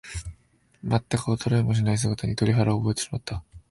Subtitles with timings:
[0.81, 3.43] まったく衰えもしない姿に、鳥肌を覚えてしまった。